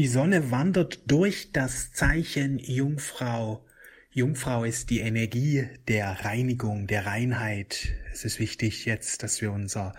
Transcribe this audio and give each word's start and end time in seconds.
Die 0.00 0.08
Sonne 0.08 0.50
wandert 0.50 1.10
durch 1.10 1.52
das 1.52 1.92
Zeichen 1.92 2.58
Jungfrau. 2.58 3.66
Jungfrau 4.10 4.64
ist 4.64 4.88
die 4.88 5.00
Energie 5.00 5.68
der 5.88 6.24
Reinigung, 6.24 6.86
der 6.86 7.04
Reinheit. 7.04 7.88
Es 8.10 8.24
ist 8.24 8.38
wichtig 8.38 8.86
jetzt, 8.86 9.22
dass 9.22 9.42
wir 9.42 9.52
unser 9.52 9.92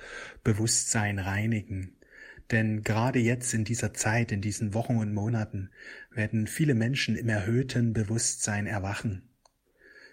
Bewusstsein 0.44 1.20
reinigen. 1.20 1.98
Denn 2.50 2.82
gerade 2.82 3.20
jetzt 3.20 3.54
in 3.54 3.64
dieser 3.64 3.94
Zeit, 3.94 4.32
in 4.32 4.42
diesen 4.42 4.74
Wochen 4.74 4.98
und 4.98 5.14
Monaten, 5.14 5.70
werden 6.10 6.47
viele 6.47 6.74
Menschen 6.74 7.15
im 7.15 7.29
erhöhten 7.29 7.94
Bewusstsein 7.94 8.65
erwachen. 8.65 9.29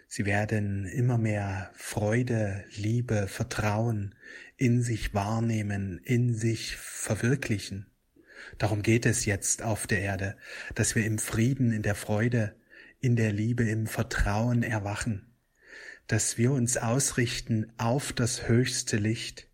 Sie 0.07 0.27
werden 0.27 0.85
immer 0.85 1.17
mehr 1.17 1.71
Freude, 1.73 2.63
Liebe, 2.77 3.27
Vertrauen 3.27 4.15
in 4.59 4.83
sich 4.83 5.15
wahrnehmen, 5.15 5.99
in 6.05 6.35
sich 6.35 6.77
verwirklichen. 6.77 7.87
Darum 8.57 8.83
geht 8.83 9.05
es 9.05 9.25
jetzt 9.25 9.63
auf 9.63 9.87
der 9.87 10.01
Erde, 10.01 10.37
dass 10.75 10.95
wir 10.95 11.05
im 11.05 11.19
Frieden, 11.19 11.73
in 11.73 11.83
der 11.83 11.95
Freude, 11.95 12.57
in 13.01 13.17
der 13.17 13.33
Liebe, 13.33 13.69
im 13.69 13.87
Vertrauen 13.87 14.63
erwachen, 14.63 15.27
dass 16.07 16.39
wir 16.39 16.53
uns 16.53 16.77
ausrichten 16.77 17.73
auf 17.77 18.13
das 18.13 18.49
höchste 18.49 18.97
Licht, 18.97 19.49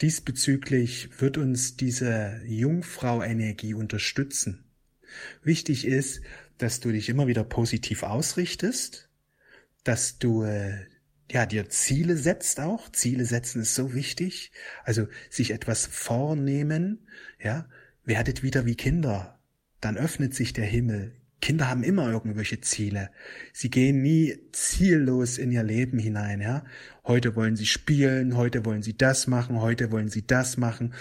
Diesbezüglich 0.00 1.20
wird 1.20 1.38
uns 1.38 1.76
diese 1.76 2.40
Jungfrau-Energie 2.44 3.74
unterstützen. 3.74 4.64
Wichtig 5.42 5.86
ist, 5.86 6.22
dass 6.58 6.80
du 6.80 6.90
dich 6.90 7.08
immer 7.08 7.26
wieder 7.26 7.44
positiv 7.44 8.02
ausrichtest, 8.02 9.08
dass 9.84 10.18
du 10.18 10.44
äh, 10.44 10.86
ja 11.30 11.46
dir 11.46 11.68
Ziele 11.68 12.16
setzt 12.16 12.60
auch. 12.60 12.90
Ziele 12.90 13.24
setzen 13.24 13.62
ist 13.62 13.74
so 13.74 13.94
wichtig. 13.94 14.52
Also 14.84 15.08
sich 15.28 15.50
etwas 15.50 15.86
vornehmen, 15.86 17.06
ja, 17.42 17.68
werdet 18.04 18.42
wieder 18.42 18.66
wie 18.66 18.74
Kinder. 18.74 19.38
Dann 19.80 19.96
öffnet 19.96 20.34
sich 20.34 20.52
der 20.52 20.64
Himmel. 20.64 21.12
Kinder 21.40 21.68
haben 21.68 21.82
immer 21.82 22.10
irgendwelche 22.10 22.60
Ziele. 22.60 23.10
Sie 23.52 23.68
gehen 23.68 24.00
nie 24.00 24.38
ziellos 24.52 25.38
in 25.38 25.50
ihr 25.50 25.64
Leben 25.64 25.98
hinein, 25.98 26.40
ja. 26.40 26.64
Heute 27.04 27.34
wollen 27.34 27.56
sie 27.56 27.66
spielen, 27.66 28.36
heute 28.36 28.64
wollen 28.64 28.82
sie 28.82 28.96
das 28.96 29.26
machen, 29.26 29.60
heute 29.60 29.90
wollen 29.90 30.08
sie 30.08 30.24
das 30.24 30.56
machen. 30.56 30.94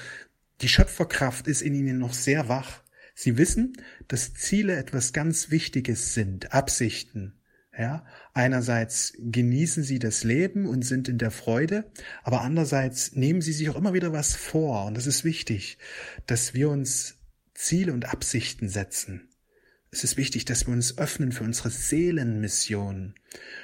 Die 0.62 0.68
Schöpferkraft 0.68 1.48
ist 1.48 1.62
in 1.62 1.76
ihnen 1.76 2.00
noch 2.00 2.14
sehr 2.14 2.50
wach. 2.50 2.82
Sie 3.14 3.38
wissen, 3.38 3.74
dass 4.08 4.34
Ziele 4.34 4.76
etwas 4.76 5.14
ganz 5.14 5.52
Wichtiges 5.52 6.16
sind, 6.16 6.54
Absichten. 6.54 7.34
Ja, 7.82 8.06
einerseits 8.36 9.14
genießen 9.18 9.82
sie 9.82 9.98
das 9.98 10.24
Leben 10.24 10.68
und 10.68 10.84
sind 10.84 11.10
in 11.10 11.18
der 11.18 11.32
Freude, 11.32 11.90
aber 12.22 12.42
andererseits 12.42 13.14
nehmen 13.16 13.42
sie 13.42 13.54
sich 13.54 13.72
auch 13.72 13.76
immer 13.76 13.96
wieder 13.96 14.14
was 14.14 14.36
vor. 14.36 14.86
Und 14.86 14.96
das 14.96 15.08
ist 15.08 15.24
wichtig, 15.24 15.80
dass 16.28 16.54
wir 16.54 16.70
uns 16.70 17.18
Ziele 17.56 17.92
und 17.92 18.06
Absichten 18.06 18.70
setzen. 18.70 19.30
Es 19.90 20.04
ist 20.04 20.16
wichtig, 20.16 20.46
dass 20.46 20.68
wir 20.68 20.76
uns 20.76 21.00
öffnen 21.00 21.32
für 21.32 21.44
unsere 21.44 21.72
Seelenmission, 21.72 23.16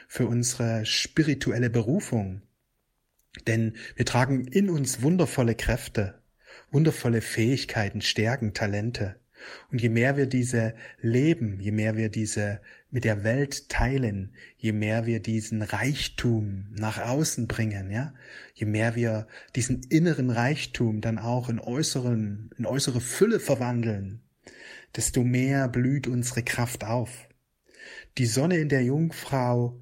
für 0.08 0.26
unsere 0.26 0.84
spirituelle 0.88 1.70
Berufung. 1.70 2.42
Denn 3.46 3.76
wir 3.96 4.06
tragen 4.06 4.48
in 4.48 4.72
uns 4.72 5.04
wundervolle 5.04 5.54
Kräfte, 5.54 6.24
wundervolle 6.72 7.22
Fähigkeiten, 7.22 8.02
Stärken, 8.02 8.56
Talente. 8.56 9.20
Und 9.72 9.82
je 9.82 9.90
mehr 9.90 10.18
wir 10.18 10.26
diese 10.26 10.74
leben, 11.00 11.60
je 11.60 11.72
mehr 11.72 11.96
wir 11.96 12.10
diese 12.10 12.62
mit 12.90 13.04
der 13.04 13.24
Welt 13.24 13.70
teilen, 13.70 14.34
je 14.58 14.72
mehr 14.72 15.06
wir 15.06 15.20
diesen 15.22 15.62
Reichtum 15.62 16.68
nach 16.72 16.98
außen 17.00 17.48
bringen, 17.48 17.92
ja, 17.92 18.14
je 18.54 18.66
mehr 18.66 18.96
wir 18.96 19.28
diesen 19.56 19.82
inneren 19.90 20.30
Reichtum 20.30 21.02
dann 21.02 21.18
auch 21.18 21.50
in 21.50 21.60
äußeren, 21.60 22.50
in 22.58 22.66
äußere 22.66 23.02
Fülle 23.02 23.40
verwandeln, 23.40 24.22
desto 24.96 25.24
mehr 25.24 25.68
blüht 25.68 26.08
unsere 26.08 26.44
Kraft 26.44 26.84
auf. 26.84 27.28
Die 28.18 28.26
Sonne 28.26 28.58
in 28.58 28.70
der 28.70 28.84
Jungfrau 28.84 29.82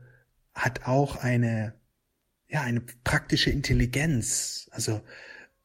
hat 0.53 0.85
auch 0.85 1.17
eine, 1.17 1.73
ja, 2.47 2.61
eine 2.61 2.81
praktische 2.81 3.51
Intelligenz. 3.51 4.67
Also 4.71 5.01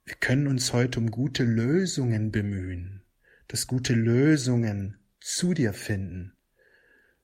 wir 0.05 0.15
können 0.17 0.47
uns 0.47 0.73
heute 0.73 0.99
um 0.99 1.11
gute 1.11 1.45
Lösungen 1.45 2.33
bemühen, 2.33 3.03
dass 3.51 3.67
gute 3.67 3.95
Lösungen 3.95 4.99
zu 5.21 5.55
dir 5.55 5.73
finden. 5.73 6.33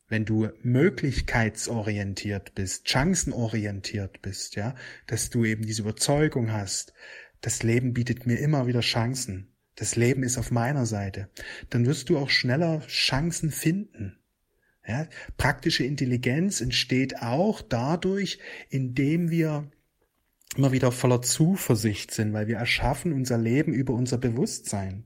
Wenn 0.09 0.25
du 0.25 0.49
möglichkeitsorientiert 0.63 2.55
bist, 2.55 2.89
chancenorientiert 2.89 4.23
bist, 4.23 4.55
ja, 4.55 4.75
dass 5.07 5.31
du 5.31 5.45
eben 5.45 5.67
diese 5.67 5.83
Überzeugung 5.83 6.53
hast, 6.53 6.93
das 7.41 7.63
Leben 7.63 7.93
bietet 7.93 8.27
mir 8.27 8.39
immer 8.39 8.67
wieder 8.67 8.81
Chancen 8.81 9.57
das 9.77 9.95
Leben 9.95 10.23
ist 10.23 10.39
auf 10.39 10.51
meiner 10.51 10.87
Seite, 10.87 11.29
dann 11.71 11.87
wirst 11.87 12.09
du 12.09 12.19
auch 12.19 12.31
schneller 12.31 12.81
Chancen 12.89 13.51
finden. 13.51 14.19
Ja, 14.87 15.07
praktische 15.37 15.85
Intelligenz 15.85 16.61
entsteht 16.61 17.21
auch 17.21 17.61
dadurch, 17.61 18.39
indem 18.71 19.31
wir 19.31 19.71
immer 20.57 20.73
wieder 20.73 20.93
voller 20.93 21.23
Zuversicht 21.23 22.13
sind, 22.13 22.33
weil 22.33 22.47
wir 22.47 22.57
erschaffen 22.57 23.13
unser 23.13 23.37
Leben 23.37 23.75
über 23.75 23.93
unser 23.93 24.17
Bewusstsein. 24.17 25.05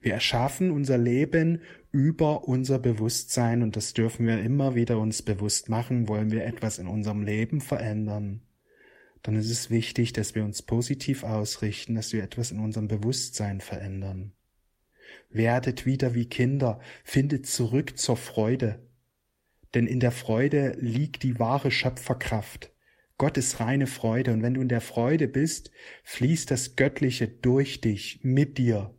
Wir 0.00 0.14
erschaffen 0.14 0.70
unser 0.70 0.98
Leben 0.98 1.62
über 1.90 2.48
unser 2.48 2.78
Bewusstsein 2.78 3.62
und 3.62 3.76
das 3.76 3.92
dürfen 3.92 4.26
wir 4.26 4.40
immer 4.40 4.74
wieder 4.74 4.98
uns 4.98 5.22
bewusst 5.22 5.68
machen, 5.68 6.08
wollen 6.08 6.30
wir 6.30 6.44
etwas 6.44 6.78
in 6.78 6.86
unserem 6.86 7.22
Leben 7.22 7.60
verändern 7.60 8.42
dann 9.22 9.36
ist 9.36 9.50
es 9.50 9.70
wichtig, 9.70 10.12
dass 10.12 10.34
wir 10.34 10.44
uns 10.44 10.62
positiv 10.62 11.22
ausrichten, 11.22 11.94
dass 11.94 12.12
wir 12.12 12.22
etwas 12.22 12.50
in 12.50 12.58
unserem 12.58 12.88
Bewusstsein 12.88 13.60
verändern. 13.60 14.32
Werdet 15.30 15.86
wieder 15.86 16.14
wie 16.14 16.26
Kinder, 16.26 16.80
findet 17.04 17.46
zurück 17.46 17.98
zur 17.98 18.16
Freude. 18.16 18.80
Denn 19.74 19.86
in 19.86 20.00
der 20.00 20.10
Freude 20.10 20.76
liegt 20.78 21.22
die 21.22 21.38
wahre 21.38 21.70
Schöpferkraft. 21.70 22.72
Gott 23.16 23.36
ist 23.36 23.60
reine 23.60 23.86
Freude, 23.86 24.32
und 24.32 24.42
wenn 24.42 24.54
du 24.54 24.60
in 24.60 24.68
der 24.68 24.80
Freude 24.80 25.28
bist, 25.28 25.70
fließt 26.02 26.50
das 26.50 26.74
Göttliche 26.74 27.28
durch 27.28 27.80
dich, 27.80 28.20
mit 28.22 28.58
dir. 28.58 28.92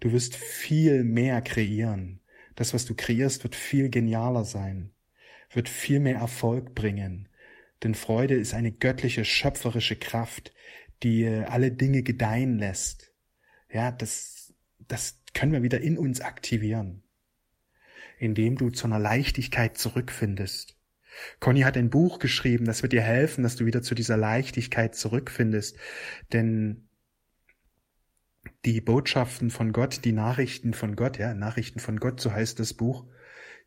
Du 0.00 0.12
wirst 0.12 0.36
viel 0.36 1.04
mehr 1.04 1.40
kreieren. 1.42 2.20
Das, 2.54 2.74
was 2.74 2.84
du 2.84 2.94
kreierst, 2.94 3.44
wird 3.44 3.54
viel 3.54 3.90
genialer 3.90 4.44
sein, 4.44 4.92
wird 5.50 5.68
viel 5.68 6.00
mehr 6.00 6.16
Erfolg 6.16 6.74
bringen, 6.74 7.28
denn 7.82 7.94
Freude 7.94 8.34
ist 8.34 8.54
eine 8.54 8.72
göttliche, 8.72 9.24
schöpferische 9.24 9.96
Kraft, 9.96 10.52
die 11.02 11.24
äh, 11.24 11.44
alle 11.44 11.70
Dinge 11.70 12.02
gedeihen 12.02 12.58
lässt. 12.58 13.12
Ja, 13.70 13.92
das, 13.92 14.54
das 14.78 15.20
können 15.34 15.52
wir 15.52 15.62
wieder 15.62 15.80
in 15.80 15.98
uns 15.98 16.20
aktivieren, 16.22 17.02
indem 18.18 18.56
du 18.56 18.70
zu 18.70 18.86
einer 18.86 18.98
Leichtigkeit 18.98 19.76
zurückfindest. 19.76 20.78
Conny 21.40 21.60
hat 21.60 21.76
ein 21.76 21.90
Buch 21.90 22.18
geschrieben, 22.18 22.64
das 22.66 22.82
wird 22.82 22.92
dir 22.92 23.02
helfen, 23.02 23.42
dass 23.42 23.56
du 23.56 23.66
wieder 23.66 23.82
zu 23.82 23.94
dieser 23.94 24.16
Leichtigkeit 24.16 24.94
zurückfindest. 24.94 25.76
Denn 26.32 26.85
die 28.66 28.80
Botschaften 28.80 29.50
von 29.50 29.72
Gott, 29.72 30.04
die 30.04 30.12
Nachrichten 30.12 30.74
von 30.74 30.96
Gott, 30.96 31.18
ja, 31.18 31.34
Nachrichten 31.34 31.78
von 31.78 32.00
Gott, 32.00 32.20
so 32.20 32.32
heißt 32.32 32.58
das 32.58 32.74
Buch, 32.74 33.06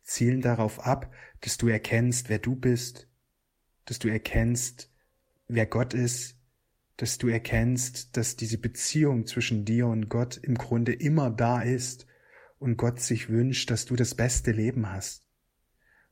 zielen 0.02 0.42
darauf 0.42 0.80
ab, 0.80 1.12
dass 1.40 1.56
du 1.56 1.68
erkennst, 1.68 2.28
wer 2.28 2.38
du 2.38 2.54
bist, 2.54 3.08
dass 3.86 3.98
du 3.98 4.08
erkennst, 4.08 4.92
wer 5.48 5.64
Gott 5.64 5.94
ist, 5.94 6.36
dass 6.98 7.16
du 7.16 7.28
erkennst, 7.28 8.14
dass 8.18 8.36
diese 8.36 8.58
Beziehung 8.58 9.26
zwischen 9.26 9.64
dir 9.64 9.86
und 9.86 10.10
Gott 10.10 10.36
im 10.36 10.56
Grunde 10.56 10.92
immer 10.92 11.30
da 11.30 11.62
ist 11.62 12.06
und 12.58 12.76
Gott 12.76 13.00
sich 13.00 13.30
wünscht, 13.30 13.70
dass 13.70 13.86
du 13.86 13.96
das 13.96 14.14
beste 14.14 14.52
Leben 14.52 14.92
hast 14.92 15.26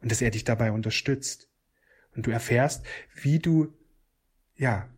und 0.00 0.10
dass 0.10 0.22
er 0.22 0.31
dich 0.31 0.44
dabei 0.44 0.72
unterstützt. 0.72 1.50
Und 2.16 2.27
du 2.27 2.31
erfährst, 2.31 2.87
wie 3.21 3.38
du, 3.38 3.77
ja, 4.56 4.88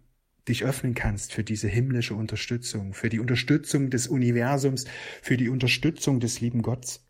dich 0.49 0.65
öffnen 0.65 0.95
kannst 0.95 1.33
für 1.33 1.45
diese 1.45 1.69
himmlische 1.69 2.15
Unterstützung, 2.15 2.95
für 2.95 3.09
die 3.09 3.21
Unterstützung 3.21 3.91
des 3.91 4.09
Universums, 4.09 4.87
für 5.23 5.37
die 5.37 5.49
Unterstützung 5.49 6.21
des 6.21 6.41
lieben 6.41 6.63
Gottes. 6.63 7.05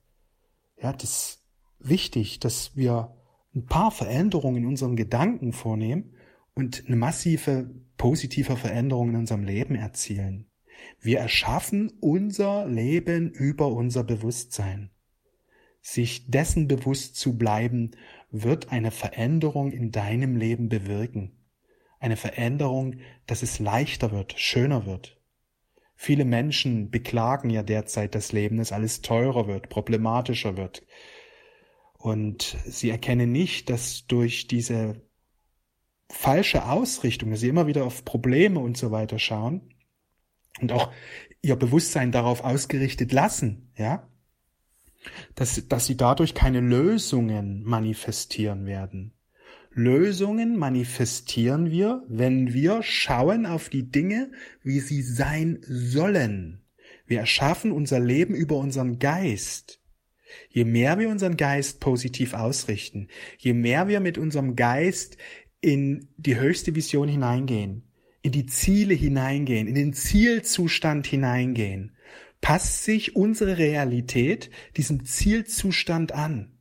Ja, 0.81 0.93
das 0.93 1.11
ist 1.11 1.45
wichtig, 1.79 2.41
dass 2.41 2.77
wir 2.77 3.15
ein 3.55 3.67
paar 3.67 3.91
Veränderungen 3.91 4.63
in 4.63 4.67
unseren 4.67 4.97
Gedanken 4.97 5.53
vornehmen 5.53 6.15
und 6.55 6.85
eine 6.87 6.97
massive 6.97 7.71
positive 7.97 8.57
Veränderung 8.57 9.11
in 9.11 9.17
unserem 9.17 9.45
Leben 9.45 9.75
erzielen. 9.75 10.47
Wir 11.01 11.19
erschaffen 11.19 11.93
unser 12.01 12.67
Leben 12.67 13.31
über 13.31 13.69
unser 13.69 14.05
Bewusstsein. 14.05 14.91
Sich 15.83 16.31
dessen 16.31 16.69
bewusst 16.69 17.17
zu 17.17 17.39
bleiben, 17.39 17.93
wird 18.31 18.71
eine 18.71 18.91
Veränderung 18.91 19.73
in 19.73 19.91
deinem 19.91 20.37
Leben 20.37 20.69
bewirken. 20.69 21.33
Eine 22.01 22.17
Veränderung, 22.17 22.97
dass 23.27 23.43
es 23.43 23.61
leichter 23.61 24.11
wird, 24.11 24.35
schöner 24.37 24.85
wird. 24.87 25.17
Viele 25.95 26.25
Menschen 26.25 26.91
beklagen 26.91 27.51
ja 27.51 27.63
derzeit 27.63 28.15
das 28.17 28.33
Leben, 28.33 28.57
dass 28.57 28.73
alles 28.73 29.03
teurer 29.03 29.47
wird, 29.47 29.69
problematischer 29.69 30.57
wird, 30.57 30.83
und 32.01 32.57
sie 32.65 32.89
erkennen 32.89 33.31
nicht, 33.31 33.69
dass 33.69 34.07
durch 34.07 34.47
diese 34.47 35.03
falsche 36.09 36.65
Ausrichtung, 36.65 37.31
dass 37.31 37.41
sie 37.41 37.49
immer 37.49 37.67
wieder 37.67 37.85
auf 37.85 38.07
Probleme 38.07 38.59
und 38.59 38.79
so 38.79 38.91
weiter 38.91 39.19
schauen 39.19 39.75
und 40.63 40.73
auch 40.73 40.91
ihr 41.43 41.57
Bewusstsein 41.57 42.11
darauf 42.11 42.43
ausgerichtet 42.43 43.13
lassen, 43.13 43.71
ja, 43.77 44.09
dass, 45.35 45.69
dass 45.69 45.85
sie 45.85 45.99
dadurch 45.99 46.35
keine 46.35 46.61
Lösungen 46.61 47.63
manifestieren 47.65 48.65
werden. 48.65 49.13
Lösungen 49.73 50.57
manifestieren 50.57 51.71
wir, 51.71 52.03
wenn 52.09 52.53
wir 52.53 52.83
schauen 52.83 53.47
auf 53.47 53.69
die 53.69 53.91
Dinge, 53.91 54.33
wie 54.63 54.81
sie 54.81 55.03
sein 55.03 55.61
sollen. 55.63 56.61
Wir 57.07 57.21
erschaffen 57.21 57.71
unser 57.71 58.01
Leben 58.01 58.35
über 58.35 58.57
unseren 58.57 58.99
Geist. 58.99 59.81
Je 60.49 60.65
mehr 60.65 60.99
wir 60.99 61.09
unseren 61.09 61.37
Geist 61.37 61.81
positiv 61.81 62.35
ausrichten, 62.35 63.09
je 63.39 63.53
mehr 63.53 63.89
wir 63.89 64.01
mit 64.01 64.19
unserem 64.19 64.57
Geist 64.57 65.17
in 65.61 66.09
die 66.17 66.37
höchste 66.37 66.75
Vision 66.75 67.09
hineingehen, 67.09 67.83
in 68.23 68.33
die 68.33 68.47
Ziele 68.47 68.95
hineingehen, 68.95 69.67
in 69.67 69.75
den 69.75 69.93
Zielzustand 69.93 71.07
hineingehen, 71.07 71.97
passt 72.41 72.85
sich 72.85 73.17
unsere 73.17 73.59
Realität 73.59 74.51
diesem 74.77 75.05
Zielzustand 75.05 76.13
an. 76.13 76.53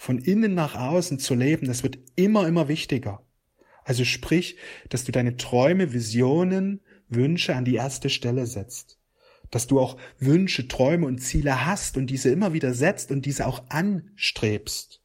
Von 0.00 0.18
innen 0.18 0.54
nach 0.54 0.76
außen 0.76 1.18
zu 1.18 1.34
leben, 1.34 1.66
das 1.66 1.82
wird 1.82 1.98
immer, 2.14 2.46
immer 2.46 2.68
wichtiger. 2.68 3.26
Also 3.82 4.04
sprich, 4.04 4.56
dass 4.90 5.02
du 5.02 5.10
deine 5.10 5.36
Träume, 5.36 5.92
Visionen, 5.92 6.80
Wünsche 7.08 7.56
an 7.56 7.64
die 7.64 7.74
erste 7.74 8.08
Stelle 8.08 8.46
setzt. 8.46 9.00
Dass 9.50 9.66
du 9.66 9.80
auch 9.80 9.98
Wünsche, 10.20 10.68
Träume 10.68 11.04
und 11.04 11.18
Ziele 11.18 11.66
hast 11.66 11.96
und 11.96 12.06
diese 12.06 12.30
immer 12.30 12.52
wieder 12.52 12.74
setzt 12.74 13.10
und 13.10 13.26
diese 13.26 13.46
auch 13.46 13.68
anstrebst. 13.70 15.02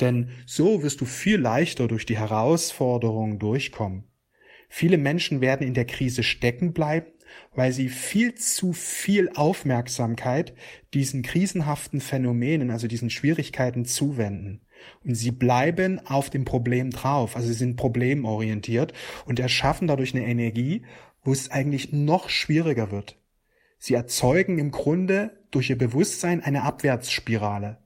Denn 0.00 0.28
so 0.44 0.82
wirst 0.82 1.00
du 1.00 1.06
viel 1.06 1.40
leichter 1.40 1.88
durch 1.88 2.04
die 2.04 2.18
Herausforderungen 2.18 3.38
durchkommen. 3.38 4.04
Viele 4.68 4.98
Menschen 4.98 5.40
werden 5.40 5.66
in 5.66 5.74
der 5.74 5.86
Krise 5.86 6.22
stecken 6.22 6.74
bleiben, 6.74 7.10
weil 7.54 7.72
sie 7.72 7.88
viel 7.88 8.34
zu 8.34 8.72
viel 8.72 9.30
Aufmerksamkeit 9.34 10.54
diesen 10.94 11.22
krisenhaften 11.22 12.00
Phänomenen, 12.00 12.70
also 12.70 12.86
diesen 12.86 13.10
Schwierigkeiten 13.10 13.84
zuwenden. 13.84 14.60
Und 15.04 15.14
sie 15.14 15.30
bleiben 15.30 16.00
auf 16.06 16.30
dem 16.30 16.44
Problem 16.44 16.90
drauf, 16.90 17.36
also 17.36 17.48
sie 17.48 17.54
sind 17.54 17.76
problemorientiert 17.76 18.92
und 19.26 19.38
erschaffen 19.38 19.86
dadurch 19.88 20.14
eine 20.14 20.26
Energie, 20.26 20.82
wo 21.22 21.32
es 21.32 21.50
eigentlich 21.50 21.92
noch 21.92 22.30
schwieriger 22.30 22.90
wird. 22.90 23.18
Sie 23.78 23.94
erzeugen 23.94 24.58
im 24.58 24.70
Grunde 24.70 25.38
durch 25.50 25.70
ihr 25.70 25.78
Bewusstsein 25.78 26.42
eine 26.42 26.62
Abwärtsspirale. 26.62 27.78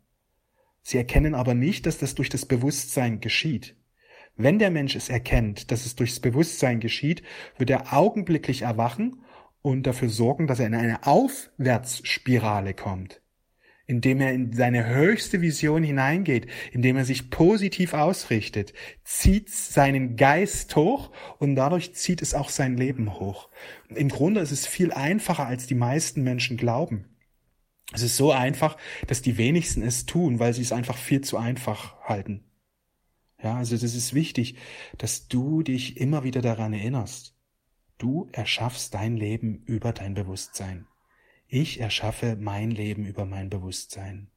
Sie 0.82 0.98
erkennen 0.98 1.34
aber 1.34 1.54
nicht, 1.54 1.86
dass 1.86 1.98
das 1.98 2.14
durch 2.14 2.28
das 2.28 2.46
Bewusstsein 2.46 3.20
geschieht. 3.20 3.76
Wenn 4.36 4.58
der 4.58 4.70
Mensch 4.70 4.96
es 4.96 5.08
erkennt, 5.08 5.70
dass 5.70 5.86
es 5.86 5.94
durchs 5.94 6.20
Bewusstsein 6.20 6.80
geschieht, 6.80 7.22
wird 7.56 7.70
er 7.70 7.96
augenblicklich 7.96 8.62
erwachen 8.62 9.23
und 9.64 9.84
dafür 9.84 10.10
sorgen, 10.10 10.46
dass 10.46 10.60
er 10.60 10.66
in 10.66 10.74
eine 10.74 11.06
Aufwärtsspirale 11.06 12.74
kommt, 12.74 13.22
indem 13.86 14.20
er 14.20 14.30
in 14.30 14.52
seine 14.52 14.86
höchste 14.86 15.40
Vision 15.40 15.82
hineingeht, 15.82 16.48
indem 16.72 16.98
er 16.98 17.06
sich 17.06 17.30
positiv 17.30 17.94
ausrichtet, 17.94 18.74
zieht 19.04 19.48
seinen 19.48 20.16
Geist 20.16 20.76
hoch 20.76 21.12
und 21.38 21.56
dadurch 21.56 21.94
zieht 21.94 22.20
es 22.20 22.34
auch 22.34 22.50
sein 22.50 22.76
Leben 22.76 23.18
hoch. 23.18 23.48
Im 23.88 24.10
Grunde 24.10 24.42
ist 24.42 24.52
es 24.52 24.66
viel 24.66 24.92
einfacher, 24.92 25.46
als 25.46 25.66
die 25.66 25.74
meisten 25.74 26.22
Menschen 26.22 26.58
glauben. 26.58 27.16
Es 27.94 28.02
ist 28.02 28.18
so 28.18 28.32
einfach, 28.32 28.76
dass 29.06 29.22
die 29.22 29.38
wenigsten 29.38 29.80
es 29.80 30.04
tun, 30.04 30.40
weil 30.40 30.52
sie 30.52 30.62
es 30.62 30.72
einfach 30.72 30.98
viel 30.98 31.22
zu 31.22 31.38
einfach 31.38 31.98
halten. 32.02 32.44
Ja, 33.42 33.56
also 33.56 33.76
das 33.78 33.94
ist 33.94 34.12
wichtig, 34.12 34.56
dass 34.98 35.26
du 35.26 35.62
dich 35.62 35.96
immer 35.96 36.22
wieder 36.22 36.42
daran 36.42 36.74
erinnerst. 36.74 37.33
Du 37.98 38.28
erschaffst 38.32 38.94
dein 38.94 39.16
Leben 39.16 39.62
über 39.64 39.92
dein 39.92 40.14
Bewusstsein. 40.14 40.86
Ich 41.46 41.80
erschaffe 41.80 42.36
mein 42.36 42.70
Leben 42.70 43.06
über 43.06 43.24
mein 43.24 43.50
Bewusstsein. 43.50 44.30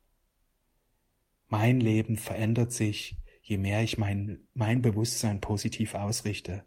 Mein 1.47 1.79
Leben 1.79 2.17
verändert 2.17 2.71
sich, 2.71 3.17
je 3.41 3.57
mehr 3.57 3.81
ich 3.81 3.97
mein, 3.97 4.47
mein 4.53 4.81
Bewusstsein 4.81 5.39
positiv 5.39 5.95
ausrichte. 5.95 6.65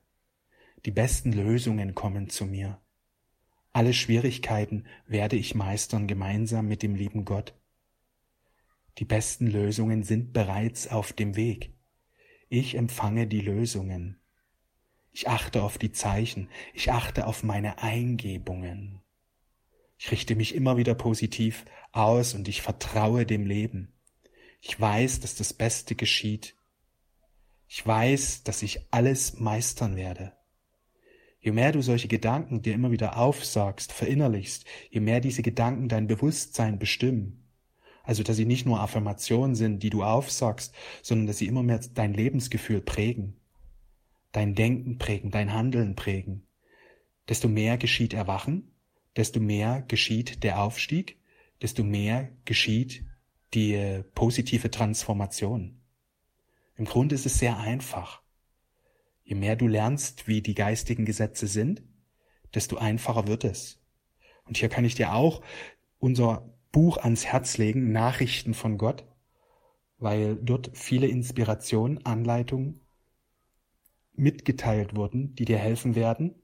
Die 0.86 0.90
besten 0.90 1.32
Lösungen 1.32 1.94
kommen 1.94 2.30
zu 2.30 2.46
mir. 2.46 2.80
Alle 3.72 3.92
Schwierigkeiten 3.92 4.86
werde 5.06 5.36
ich 5.36 5.54
meistern 5.54 6.08
gemeinsam 6.08 6.66
mit 6.66 6.82
dem 6.82 6.94
lieben 6.94 7.24
Gott. 7.24 7.54
Die 8.98 9.04
besten 9.04 9.46
Lösungen 9.46 10.02
sind 10.02 10.32
bereits 10.32 10.88
auf 10.88 11.12
dem 11.12 11.36
Weg. 11.36 11.72
Ich 12.48 12.74
empfange 12.74 13.26
die 13.26 13.40
Lösungen. 13.40 14.19
Ich 15.12 15.28
achte 15.28 15.62
auf 15.62 15.78
die 15.78 15.92
Zeichen. 15.92 16.48
Ich 16.72 16.92
achte 16.92 17.26
auf 17.26 17.42
meine 17.42 17.82
Eingebungen. 17.82 19.00
Ich 19.98 20.10
richte 20.10 20.34
mich 20.34 20.54
immer 20.54 20.76
wieder 20.76 20.94
positiv 20.94 21.64
aus 21.92 22.34
und 22.34 22.48
ich 22.48 22.62
vertraue 22.62 23.26
dem 23.26 23.44
Leben. 23.44 23.92
Ich 24.60 24.78
weiß, 24.78 25.20
dass 25.20 25.34
das 25.34 25.52
Beste 25.52 25.94
geschieht. 25.94 26.56
Ich 27.68 27.86
weiß, 27.86 28.44
dass 28.44 28.62
ich 28.62 28.86
alles 28.90 29.38
meistern 29.38 29.96
werde. 29.96 30.32
Je 31.40 31.52
mehr 31.52 31.72
du 31.72 31.82
solche 31.82 32.08
Gedanken 32.08 32.62
dir 32.62 32.74
immer 32.74 32.90
wieder 32.90 33.16
aufsagst, 33.16 33.92
verinnerlichst, 33.92 34.64
je 34.90 35.00
mehr 35.00 35.20
diese 35.20 35.42
Gedanken 35.42 35.88
dein 35.88 36.06
Bewusstsein 36.06 36.78
bestimmen, 36.78 37.40
also, 38.02 38.22
dass 38.22 38.36
sie 38.36 38.44
nicht 38.44 38.66
nur 38.66 38.80
Affirmationen 38.80 39.54
sind, 39.54 39.82
die 39.82 39.90
du 39.90 40.02
aufsagst, 40.02 40.74
sondern 41.02 41.26
dass 41.26 41.38
sie 41.38 41.46
immer 41.46 41.62
mehr 41.62 41.80
dein 41.94 42.14
Lebensgefühl 42.14 42.80
prägen, 42.80 43.39
dein 44.32 44.54
Denken 44.54 44.98
prägen, 44.98 45.30
dein 45.30 45.52
Handeln 45.52 45.96
prägen. 45.96 46.46
Desto 47.28 47.48
mehr 47.48 47.78
geschieht 47.78 48.14
Erwachen, 48.14 48.72
desto 49.16 49.40
mehr 49.40 49.82
geschieht 49.82 50.42
der 50.42 50.62
Aufstieg, 50.62 51.18
desto 51.62 51.84
mehr 51.84 52.30
geschieht 52.44 53.04
die 53.54 53.74
äh, 53.74 54.02
positive 54.02 54.70
Transformation. 54.70 55.80
Im 56.76 56.84
Grunde 56.84 57.14
ist 57.14 57.26
es 57.26 57.38
sehr 57.38 57.58
einfach. 57.58 58.22
Je 59.24 59.34
mehr 59.34 59.56
du 59.56 59.66
lernst, 59.66 60.28
wie 60.28 60.40
die 60.40 60.54
geistigen 60.54 61.04
Gesetze 61.04 61.46
sind, 61.46 61.82
desto 62.54 62.78
einfacher 62.78 63.26
wird 63.26 63.44
es. 63.44 63.80
Und 64.44 64.56
hier 64.56 64.68
kann 64.68 64.84
ich 64.84 64.94
dir 64.94 65.14
auch 65.14 65.42
unser 65.98 66.48
Buch 66.72 66.98
ans 66.98 67.26
Herz 67.26 67.58
legen, 67.58 67.92
Nachrichten 67.92 68.54
von 68.54 68.78
Gott, 68.78 69.04
weil 69.98 70.36
dort 70.36 70.70
viele 70.74 71.06
Inspirationen, 71.06 72.04
Anleitungen 72.04 72.79
mitgeteilt 74.20 74.94
wurden, 74.94 75.34
die 75.34 75.44
dir 75.44 75.58
helfen 75.58 75.94
werden, 75.94 76.34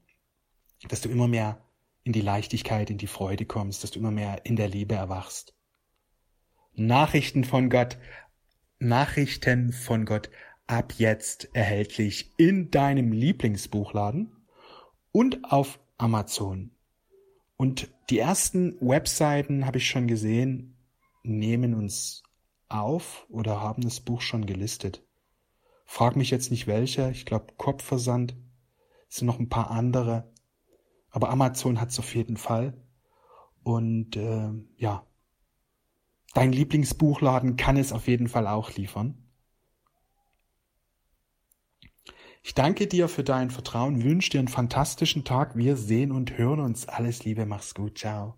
dass 0.89 1.01
du 1.01 1.09
immer 1.09 1.29
mehr 1.29 1.63
in 2.05 2.13
die 2.13 2.21
Leichtigkeit, 2.21 2.91
in 2.91 2.99
die 2.99 3.07
Freude 3.07 3.47
kommst, 3.47 3.83
dass 3.83 3.91
du 3.91 3.99
immer 3.99 4.11
mehr 4.11 4.45
in 4.45 4.57
der 4.57 4.69
Liebe 4.69 4.95
erwachst. 4.95 5.55
Nachrichten 6.75 7.45
von 7.45 7.71
Gott, 7.71 7.99
Nachrichten 8.79 9.73
von 9.73 10.05
Gott 10.05 10.31
ab 10.67 10.95
jetzt 10.99 11.49
erhältlich 11.55 12.33
in 12.37 12.71
deinem 12.71 13.13
Lieblingsbuchladen 13.13 14.33
und 15.13 15.45
auf 15.51 15.79
Amazon. 15.97 16.73
Und 17.57 17.91
die 18.11 18.19
ersten 18.19 18.77
Webseiten, 18.81 19.67
habe 19.67 19.79
ich 19.79 19.89
schon 19.89 20.07
gesehen, 20.07 20.77
nehmen 21.23 21.75
uns 21.75 22.23
auf 22.69 23.27
oder 23.31 23.61
haben 23.61 23.83
das 23.83 24.01
Buch 24.01 24.21
schon 24.21 24.47
gelistet. 24.47 25.06
Frag 25.87 26.17
mich 26.17 26.31
jetzt 26.31 26.51
nicht 26.51 26.67
welcher, 26.67 27.11
ich 27.11 27.25
glaube 27.25 27.55
Kopfversand, 27.57 28.37
es 29.09 29.17
sind 29.17 29.27
noch 29.27 29.39
ein 29.39 29.49
paar 29.49 29.71
andere, 29.71 30.31
aber 31.11 31.31
Amazon 31.31 31.81
hat 31.81 31.91
es 31.91 31.99
auf 31.99 32.15
jeden 32.15 32.37
Fall. 32.37 32.75
Und 33.63 34.17
äh, 34.17 34.51
ja, 34.77 35.07
dein 36.35 36.53
Lieblingsbuchladen 36.53 37.57
kann 37.57 37.77
es 37.77 37.93
auf 37.93 38.09
jeden 38.09 38.29
Fall 38.29 38.47
auch 38.47 38.73
liefern. 38.73 39.27
Ich 42.43 42.55
danke 42.55 42.87
dir 42.87 43.09
für 43.09 43.25
dein 43.25 43.51
Vertrauen, 43.51 44.05
wünsche 44.05 44.31
dir 44.31 44.39
einen 44.39 44.47
fantastischen 44.47 45.25
Tag. 45.25 45.57
Wir 45.57 45.77
sehen 45.77 46.13
und 46.13 46.39
hören 46.39 46.61
uns. 46.61 46.87
Alles 46.87 47.25
Liebe, 47.25 47.45
mach's 47.45 47.75
gut, 47.75 47.99
ciao. 47.99 48.37